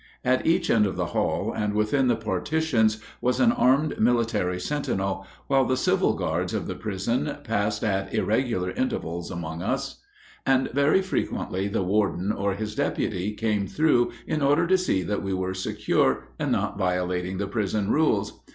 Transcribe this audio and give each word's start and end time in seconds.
At 0.25 0.47
each 0.47 0.71
end 0.71 0.87
of 0.87 0.95
the 0.95 1.05
hall, 1.13 1.53
and 1.55 1.75
within 1.75 2.07
the 2.07 2.15
partitions, 2.15 2.99
was 3.21 3.39
an 3.39 3.51
armed 3.51 3.99
military 3.99 4.59
sentinel, 4.59 5.27
while 5.45 5.63
the 5.63 5.77
civil 5.77 6.15
guards 6.15 6.55
of 6.55 6.65
the 6.65 6.73
prison 6.73 7.37
passed 7.43 7.83
at 7.83 8.11
irregular 8.11 8.71
intervals 8.71 9.29
among 9.29 9.61
us, 9.61 10.01
and 10.43 10.71
very 10.71 11.03
frequently 11.03 11.67
the 11.67 11.83
warden 11.83 12.31
or 12.31 12.55
his 12.55 12.73
deputy 12.73 13.33
came 13.33 13.67
through 13.67 14.11
in 14.25 14.41
order 14.41 14.65
to 14.65 14.75
see 14.75 15.03
that 15.03 15.21
we 15.21 15.35
were 15.35 15.53
secure 15.53 16.29
and 16.39 16.51
not 16.51 16.79
violating 16.79 17.37
the 17.37 17.45
prison 17.45 17.91
rules. 17.91 18.41